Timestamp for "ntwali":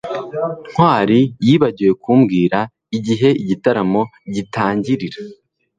0.71-1.19